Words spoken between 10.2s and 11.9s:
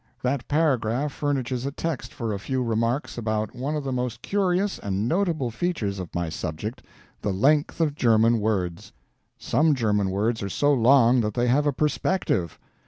are so long that they have a